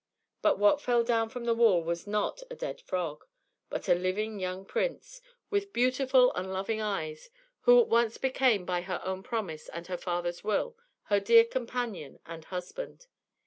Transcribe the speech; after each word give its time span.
But 0.41 0.57
what 0.57 0.81
fell 0.81 1.03
down 1.03 1.29
from 1.29 1.45
the 1.45 1.53
wall 1.53 1.83
was 1.83 2.07
not 2.07 2.41
a 2.49 2.55
dead 2.55 2.81
frog, 2.81 3.23
but 3.69 3.87
a 3.87 3.93
living 3.93 4.39
young 4.39 4.65
prince, 4.65 5.21
with 5.51 5.71
beautiful 5.73 6.33
and 6.33 6.51
loving 6.51 6.81
eyes, 6.81 7.29
who 7.65 7.79
at 7.79 7.87
once 7.87 8.17
became, 8.17 8.65
by 8.65 8.81
her 8.81 8.99
own 9.05 9.21
promise 9.21 9.69
and 9.69 9.85
her 9.85 9.97
father's 9.97 10.43
will, 10.43 10.75
her 11.03 11.19
dear 11.19 11.45
companion 11.45 12.19
and 12.25 12.45
husband. 12.45 13.05